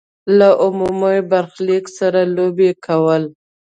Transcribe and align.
له 0.37 0.49
عمومي 0.63 1.17
برخلیک 1.31 1.85
سره 1.97 2.19
لوبې 2.35 2.69
کول. 2.85 3.23